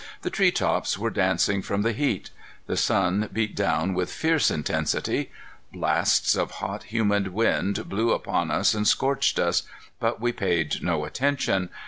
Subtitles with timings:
[0.23, 2.31] The treetops were dancing from the heat.
[2.65, 5.29] The sun beat down with fierce intensity.
[5.71, 9.61] Blasts of hot, humid wind blew upon us and scorched us,
[9.99, 11.69] but we paid no attention.